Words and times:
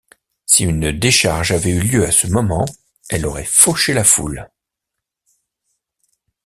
Si 0.47 0.63
une 0.63 0.91
décharge 0.93 1.51
avait 1.51 1.69
eu 1.75 1.79
lieu 1.79 2.05
à 2.05 2.11
ce 2.11 2.25
moment, 2.25 2.65
elle 3.07 3.27
aurait 3.27 3.45
fauché 3.45 3.93
la 3.93 4.03
foule. 4.03 4.49